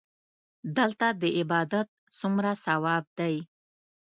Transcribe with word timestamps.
دلته 0.77 1.07
د 1.21 1.23
عبادت 1.39 1.87
څومره 2.19 2.51
ثواب 2.65 3.05
دی. 3.19 3.35